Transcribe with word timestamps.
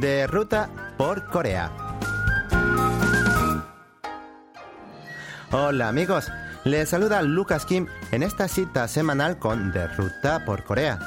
de 0.00 0.26
Ruta 0.26 0.70
por 0.96 1.26
Corea. 1.28 1.70
Hola 5.50 5.88
amigos, 5.88 6.30
les 6.64 6.88
saluda 6.88 7.20
Lucas 7.22 7.66
Kim 7.66 7.86
en 8.10 8.22
esta 8.22 8.48
cita 8.48 8.88
semanal 8.88 9.38
con 9.38 9.70
De 9.72 9.86
Ruta 9.88 10.44
por 10.46 10.64
Corea. 10.64 10.98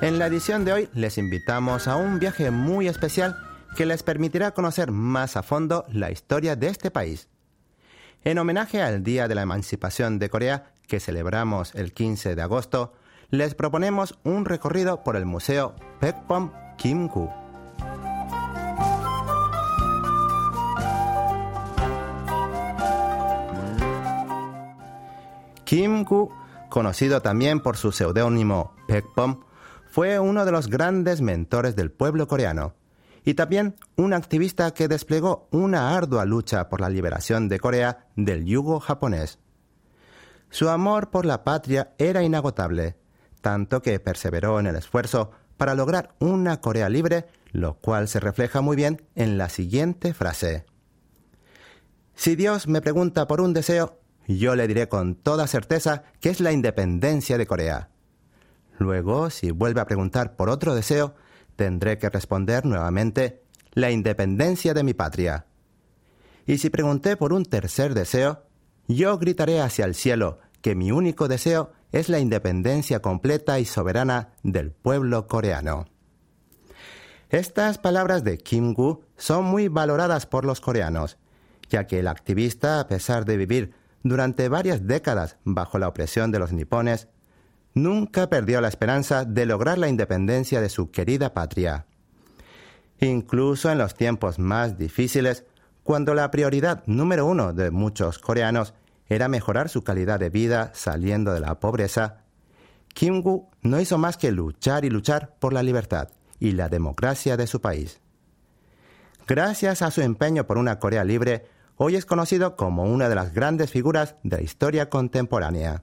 En 0.00 0.18
la 0.18 0.26
edición 0.26 0.64
de 0.64 0.72
hoy 0.72 0.88
les 0.94 1.18
invitamos 1.18 1.88
a 1.88 1.96
un 1.96 2.18
viaje 2.20 2.50
muy 2.50 2.86
especial 2.86 3.36
que 3.76 3.86
les 3.86 4.02
permitirá 4.02 4.52
conocer 4.52 4.92
más 4.92 5.36
a 5.36 5.42
fondo 5.42 5.84
la 5.88 6.12
historia 6.12 6.54
de 6.54 6.68
este 6.68 6.90
país. 6.92 7.28
En 8.22 8.38
homenaje 8.38 8.80
al 8.80 9.02
Día 9.02 9.26
de 9.26 9.34
la 9.34 9.42
Emancipación 9.42 10.18
de 10.18 10.30
Corea, 10.30 10.72
que 10.86 11.00
celebramos 11.00 11.74
el 11.74 11.92
15 11.92 12.36
de 12.36 12.42
agosto, 12.42 12.92
les 13.30 13.54
proponemos 13.54 14.18
un 14.22 14.44
recorrido 14.44 15.02
por 15.02 15.16
el 15.16 15.26
Museo 15.26 15.74
Pekpom 16.00 16.52
Kim-gu. 16.76 17.43
Kim-gu, 25.74 26.30
conocido 26.68 27.20
también 27.20 27.58
por 27.58 27.76
su 27.76 27.90
seudónimo 27.90 28.76
Pekpom, 28.86 29.40
fue 29.90 30.20
uno 30.20 30.44
de 30.44 30.52
los 30.52 30.68
grandes 30.68 31.20
mentores 31.20 31.74
del 31.74 31.90
pueblo 31.90 32.28
coreano 32.28 32.76
y 33.24 33.34
también 33.34 33.74
un 33.96 34.12
activista 34.12 34.72
que 34.72 34.86
desplegó 34.86 35.48
una 35.50 35.96
ardua 35.96 36.26
lucha 36.26 36.68
por 36.68 36.80
la 36.80 36.88
liberación 36.88 37.48
de 37.48 37.58
Corea 37.58 38.06
del 38.14 38.44
yugo 38.44 38.78
japonés. 38.78 39.40
Su 40.48 40.68
amor 40.68 41.10
por 41.10 41.26
la 41.26 41.42
patria 41.42 41.92
era 41.98 42.22
inagotable, 42.22 42.94
tanto 43.40 43.82
que 43.82 43.98
perseveró 43.98 44.60
en 44.60 44.68
el 44.68 44.76
esfuerzo 44.76 45.32
para 45.56 45.74
lograr 45.74 46.14
una 46.20 46.60
Corea 46.60 46.88
libre, 46.88 47.26
lo 47.50 47.78
cual 47.78 48.06
se 48.06 48.20
refleja 48.20 48.60
muy 48.60 48.76
bien 48.76 49.02
en 49.16 49.38
la 49.38 49.48
siguiente 49.48 50.14
frase. 50.14 50.66
Si 52.14 52.36
Dios 52.36 52.68
me 52.68 52.80
pregunta 52.80 53.26
por 53.26 53.40
un 53.40 53.52
deseo, 53.52 53.98
yo 54.26 54.56
le 54.56 54.66
diré 54.66 54.88
con 54.88 55.14
toda 55.14 55.46
certeza 55.46 56.04
que 56.20 56.30
es 56.30 56.40
la 56.40 56.52
independencia 56.52 57.38
de 57.38 57.46
Corea. 57.46 57.90
Luego, 58.78 59.30
si 59.30 59.50
vuelve 59.50 59.80
a 59.80 59.86
preguntar 59.86 60.36
por 60.36 60.48
otro 60.50 60.74
deseo, 60.74 61.14
tendré 61.56 61.98
que 61.98 62.10
responder 62.10 62.64
nuevamente 62.64 63.42
la 63.72 63.90
independencia 63.90 64.74
de 64.74 64.82
mi 64.82 64.94
patria. 64.94 65.46
Y 66.46 66.58
si 66.58 66.70
pregunté 66.70 67.16
por 67.16 67.32
un 67.32 67.44
tercer 67.44 67.94
deseo, 67.94 68.44
yo 68.86 69.18
gritaré 69.18 69.60
hacia 69.60 69.84
el 69.84 69.94
cielo 69.94 70.38
que 70.60 70.74
mi 70.74 70.92
único 70.92 71.28
deseo 71.28 71.72
es 71.92 72.08
la 72.08 72.18
independencia 72.18 73.00
completa 73.00 73.60
y 73.60 73.64
soberana 73.64 74.30
del 74.42 74.72
pueblo 74.72 75.26
coreano. 75.26 75.86
Estas 77.30 77.78
palabras 77.78 78.24
de 78.24 78.38
Kim 78.38 78.74
Gu 78.74 79.04
son 79.16 79.44
muy 79.44 79.68
valoradas 79.68 80.26
por 80.26 80.44
los 80.44 80.60
coreanos, 80.60 81.18
ya 81.68 81.86
que 81.86 82.00
el 82.00 82.08
activista, 82.08 82.80
a 82.80 82.88
pesar 82.88 83.24
de 83.24 83.36
vivir 83.36 83.74
durante 84.04 84.48
varias 84.48 84.86
décadas 84.86 85.38
bajo 85.44 85.78
la 85.80 85.88
opresión 85.88 86.30
de 86.30 86.38
los 86.38 86.52
nipones, 86.52 87.08
nunca 87.72 88.28
perdió 88.28 88.60
la 88.60 88.68
esperanza 88.68 89.24
de 89.24 89.46
lograr 89.46 89.78
la 89.78 89.88
independencia 89.88 90.60
de 90.60 90.68
su 90.68 90.90
querida 90.92 91.34
patria. 91.34 91.86
Incluso 93.00 93.72
en 93.72 93.78
los 93.78 93.94
tiempos 93.94 94.38
más 94.38 94.78
difíciles, 94.78 95.44
cuando 95.82 96.14
la 96.14 96.30
prioridad 96.30 96.84
número 96.86 97.26
uno 97.26 97.52
de 97.52 97.70
muchos 97.70 98.18
coreanos 98.18 98.74
era 99.08 99.28
mejorar 99.28 99.68
su 99.68 99.82
calidad 99.82 100.20
de 100.20 100.30
vida 100.30 100.70
saliendo 100.74 101.32
de 101.32 101.40
la 101.40 101.58
pobreza, 101.58 102.24
Kim 102.92 103.22
Gu 103.22 103.48
no 103.62 103.80
hizo 103.80 103.98
más 103.98 104.16
que 104.16 104.30
luchar 104.30 104.84
y 104.84 104.90
luchar 104.90 105.34
por 105.40 105.52
la 105.52 105.62
libertad 105.62 106.08
y 106.38 106.52
la 106.52 106.68
democracia 106.68 107.36
de 107.36 107.46
su 107.46 107.60
país. 107.60 108.00
Gracias 109.26 109.82
a 109.82 109.90
su 109.90 110.02
empeño 110.02 110.46
por 110.46 110.58
una 110.58 110.78
Corea 110.78 111.04
libre, 111.04 111.46
hoy 111.76 111.96
es 111.96 112.06
conocido 112.06 112.56
como 112.56 112.84
una 112.84 113.08
de 113.08 113.14
las 113.14 113.32
grandes 113.32 113.70
figuras 113.70 114.16
de 114.22 114.36
la 114.36 114.42
historia 114.42 114.88
contemporánea. 114.90 115.82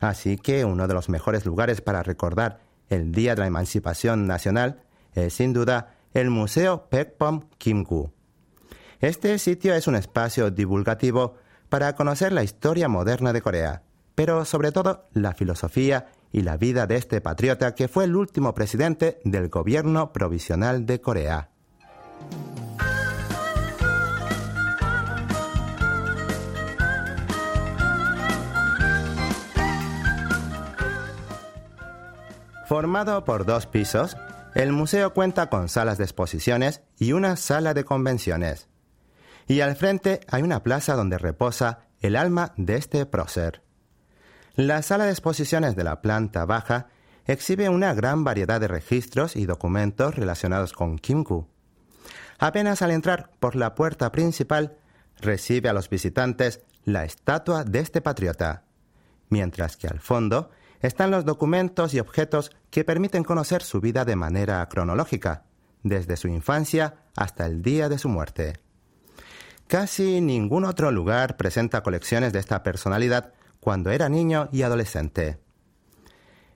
Así 0.00 0.38
que 0.38 0.64
uno 0.64 0.88
de 0.88 0.94
los 0.94 1.08
mejores 1.08 1.44
lugares 1.44 1.80
para 1.80 2.02
recordar 2.02 2.60
el 2.88 3.12
Día 3.12 3.34
de 3.34 3.42
la 3.42 3.46
Emancipación 3.46 4.26
Nacional 4.26 4.82
es 5.14 5.34
sin 5.34 5.52
duda 5.52 5.94
el 6.14 6.30
Museo 6.30 6.88
Pekpom 6.88 7.42
Kim-gu. 7.58 8.10
Este 9.00 9.38
sitio 9.38 9.74
es 9.74 9.86
un 9.86 9.94
espacio 9.94 10.50
divulgativo 10.50 11.34
para 11.68 11.94
conocer 11.94 12.32
la 12.32 12.42
historia 12.42 12.88
moderna 12.88 13.32
de 13.32 13.42
Corea, 13.42 13.82
pero 14.14 14.44
sobre 14.44 14.72
todo 14.72 15.08
la 15.12 15.32
filosofía 15.34 16.08
y 16.32 16.42
la 16.42 16.56
vida 16.56 16.86
de 16.86 16.96
este 16.96 17.20
patriota 17.20 17.74
que 17.74 17.88
fue 17.88 18.04
el 18.04 18.16
último 18.16 18.54
presidente 18.54 19.20
del 19.24 19.48
gobierno 19.48 20.12
provisional 20.12 20.86
de 20.86 21.00
Corea. 21.00 21.50
Formado 32.70 33.24
por 33.24 33.46
dos 33.46 33.66
pisos, 33.66 34.16
el 34.54 34.70
museo 34.70 35.12
cuenta 35.12 35.50
con 35.50 35.68
salas 35.68 35.98
de 35.98 36.04
exposiciones 36.04 36.82
y 37.00 37.14
una 37.14 37.34
sala 37.34 37.74
de 37.74 37.82
convenciones. 37.82 38.68
Y 39.48 39.60
al 39.60 39.74
frente 39.74 40.20
hay 40.28 40.42
una 40.42 40.62
plaza 40.62 40.94
donde 40.94 41.18
reposa 41.18 41.88
el 41.98 42.14
alma 42.14 42.52
de 42.56 42.76
este 42.76 43.06
prócer. 43.06 43.64
La 44.54 44.82
sala 44.82 45.06
de 45.06 45.10
exposiciones 45.10 45.74
de 45.74 45.82
la 45.82 46.00
planta 46.00 46.44
baja 46.44 46.86
exhibe 47.26 47.68
una 47.68 47.92
gran 47.92 48.22
variedad 48.22 48.60
de 48.60 48.68
registros 48.68 49.34
y 49.34 49.46
documentos 49.46 50.14
relacionados 50.14 50.72
con 50.72 51.00
Kim-gu. 51.00 51.48
Apenas 52.38 52.82
al 52.82 52.92
entrar 52.92 53.32
por 53.40 53.56
la 53.56 53.74
puerta 53.74 54.12
principal, 54.12 54.76
recibe 55.20 55.68
a 55.68 55.72
los 55.72 55.90
visitantes 55.90 56.60
la 56.84 57.04
estatua 57.04 57.64
de 57.64 57.80
este 57.80 58.00
patriota, 58.00 58.62
mientras 59.28 59.76
que 59.76 59.88
al 59.88 59.98
fondo 59.98 60.50
están 60.80 61.10
los 61.10 61.24
documentos 61.24 61.94
y 61.94 62.00
objetos 62.00 62.52
que 62.70 62.84
permiten 62.84 63.24
conocer 63.24 63.62
su 63.62 63.80
vida 63.80 64.04
de 64.04 64.16
manera 64.16 64.66
cronológica, 64.68 65.44
desde 65.82 66.16
su 66.16 66.28
infancia 66.28 66.96
hasta 67.16 67.46
el 67.46 67.62
día 67.62 67.88
de 67.88 67.98
su 67.98 68.08
muerte. 68.08 68.60
Casi 69.66 70.20
ningún 70.20 70.64
otro 70.64 70.90
lugar 70.90 71.36
presenta 71.36 71.82
colecciones 71.82 72.32
de 72.32 72.40
esta 72.40 72.62
personalidad 72.62 73.32
cuando 73.60 73.90
era 73.90 74.08
niño 74.08 74.48
y 74.52 74.62
adolescente. 74.62 75.38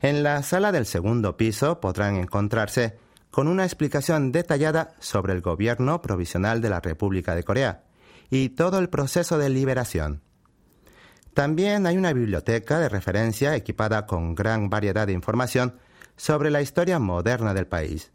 En 0.00 0.22
la 0.22 0.42
sala 0.42 0.72
del 0.72 0.86
segundo 0.86 1.36
piso 1.36 1.80
podrán 1.80 2.16
encontrarse 2.16 2.98
con 3.30 3.48
una 3.48 3.64
explicación 3.64 4.32
detallada 4.32 4.94
sobre 4.98 5.32
el 5.32 5.40
gobierno 5.40 6.02
provisional 6.02 6.60
de 6.60 6.70
la 6.70 6.80
República 6.80 7.34
de 7.34 7.44
Corea 7.44 7.84
y 8.30 8.50
todo 8.50 8.78
el 8.78 8.88
proceso 8.88 9.38
de 9.38 9.48
liberación. 9.50 10.22
También 11.34 11.86
hay 11.86 11.96
una 11.96 12.12
biblioteca 12.12 12.78
de 12.78 12.88
referencia 12.88 13.56
equipada 13.56 14.06
con 14.06 14.34
gran 14.34 14.68
variedad 14.68 15.06
de 15.06 15.14
información 15.14 15.78
sobre 16.16 16.50
la 16.50 16.60
historia 16.60 16.98
moderna 16.98 17.54
del 17.54 17.66
país. 17.66 18.12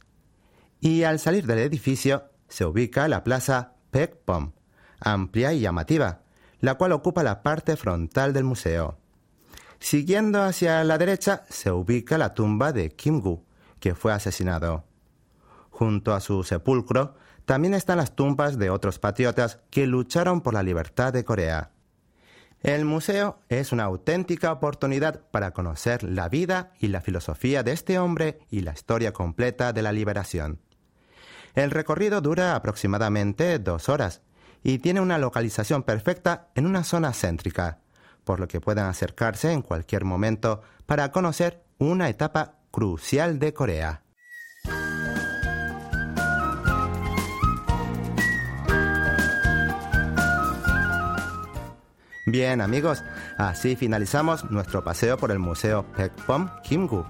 Y 0.79 1.03
al 1.03 1.19
salir 1.19 1.47
del 1.47 1.59
edificio 1.59 2.25
se 2.47 2.65
ubica 2.65 3.07
la 3.07 3.23
plaza 3.23 3.73
Pekpom, 3.89 4.51
amplia 4.99 5.53
y 5.53 5.61
llamativa, 5.61 6.21
la 6.59 6.75
cual 6.75 6.91
ocupa 6.91 7.23
la 7.23 7.41
parte 7.41 7.75
frontal 7.75 8.33
del 8.33 8.43
museo. 8.43 8.99
Siguiendo 9.79 10.43
hacia 10.43 10.83
la 10.83 10.97
derecha 10.97 11.43
se 11.49 11.71
ubica 11.71 12.17
la 12.17 12.33
tumba 12.33 12.71
de 12.71 12.91
Kim 12.91 13.19
Gu, 13.19 13.43
que 13.79 13.95
fue 13.95 14.13
asesinado. 14.13 14.85
Junto 15.71 16.13
a 16.13 16.19
su 16.19 16.43
sepulcro 16.43 17.15
también 17.45 17.73
están 17.73 17.97
las 17.97 18.15
tumbas 18.15 18.57
de 18.57 18.69
otros 18.69 18.99
patriotas 18.99 19.59
que 19.69 19.87
lucharon 19.87 20.41
por 20.41 20.53
la 20.53 20.63
libertad 20.63 21.13
de 21.13 21.23
Corea. 21.23 21.71
El 22.63 22.85
museo 22.85 23.39
es 23.49 23.71
una 23.71 23.83
auténtica 23.83 24.51
oportunidad 24.51 25.21
para 25.31 25.51
conocer 25.51 26.03
la 26.03 26.27
vida 26.27 26.73
y 26.79 26.87
la 26.87 27.01
filosofía 27.01 27.63
de 27.63 27.71
este 27.71 27.99
hombre 27.99 28.39
y 28.49 28.61
la 28.61 28.73
historia 28.73 29.13
completa 29.13 29.73
de 29.73 29.83
la 29.83 29.91
liberación. 29.91 30.59
El 31.53 31.71
recorrido 31.71 32.19
dura 32.21 32.55
aproximadamente 32.55 33.59
dos 33.59 33.89
horas 33.89 34.21
y 34.63 34.79
tiene 34.79 35.01
una 35.01 35.17
localización 35.17 35.83
perfecta 35.83 36.49
en 36.55 36.65
una 36.65 36.83
zona 36.83 37.13
céntrica, 37.13 37.79
por 38.23 38.39
lo 38.39 38.47
que 38.47 38.59
pueden 38.59 38.85
acercarse 38.85 39.51
en 39.51 39.61
cualquier 39.61 40.03
momento 40.03 40.61
para 40.85 41.11
conocer 41.11 41.63
una 41.77 42.09
etapa 42.09 42.55
crucial 42.71 43.39
de 43.39 43.53
Corea. 43.53 44.03
Bien 52.27 52.59
amigos, 52.59 53.05
así 53.37 53.77
finalizamos 53.77 54.51
nuestro 54.51 54.83
paseo 54.83 55.17
por 55.17 55.31
el 55.31 55.39
Museo 55.39 55.85
Pekpom 55.95 56.49
Kim-gu. 56.61 57.05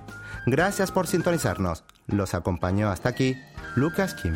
Gracias 0.45 0.91
por 0.91 1.07
sintonizarnos. 1.07 1.83
Los 2.05 2.35
acompañó 2.35 2.91
hasta 2.91 3.09
aquí 3.09 3.35
Lucas 3.75 4.13
Kim. 4.13 4.35